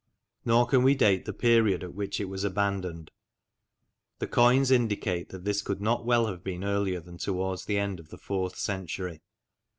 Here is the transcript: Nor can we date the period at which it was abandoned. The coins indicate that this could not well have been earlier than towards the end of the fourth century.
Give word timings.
Nor 0.45 0.65
can 0.65 0.81
we 0.81 0.95
date 0.95 1.25
the 1.25 1.31
period 1.31 1.83
at 1.83 1.93
which 1.93 2.19
it 2.19 2.25
was 2.25 2.43
abandoned. 2.43 3.11
The 4.17 4.25
coins 4.25 4.71
indicate 4.71 5.29
that 5.29 5.43
this 5.45 5.61
could 5.61 5.79
not 5.79 6.07
well 6.07 6.25
have 6.25 6.43
been 6.43 6.63
earlier 6.63 6.99
than 7.01 7.19
towards 7.19 7.65
the 7.65 7.77
end 7.77 7.99
of 7.99 8.09
the 8.09 8.17
fourth 8.17 8.57
century. 8.57 9.21